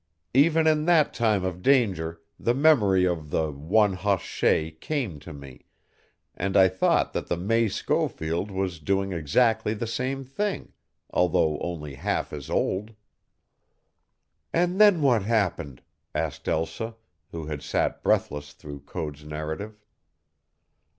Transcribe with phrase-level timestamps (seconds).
[0.33, 5.31] Even, in that time of danger, the memory of the 'One Hoss Shay' came to
[5.31, 5.67] me,
[6.35, 10.73] and I thought that the May Schofield was doing exactly the same thing,
[11.11, 12.95] although only half as old."
[14.51, 15.83] "And then what happened?"
[16.15, 16.95] asked Elsa,
[17.29, 19.83] who had sat breathless through Code's narrative.